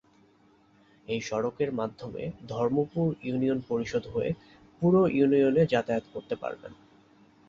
এই 1.05 1.21
সড়কের 1.21 1.71
মাধ্যমে 1.73 2.21
ধর্মপুর 2.47 3.07
ইউনিয়ন 3.23 3.59
পরিষদ 3.69 4.03
হয়ে 4.07 4.29
পুর 4.77 4.93
ইউনিয়ন 5.11 5.55
এ 5.57 5.63
যাতায়াত 5.65 6.05
করতে 6.13 6.35
পারবেন। 6.35 6.71